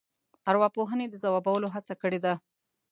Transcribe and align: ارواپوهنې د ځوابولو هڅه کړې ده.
ارواپوهنې 0.49 1.05
د 1.09 1.15
ځوابولو 1.23 1.67
هڅه 1.75 1.93
کړې 2.01 2.19
ده. 2.25 2.33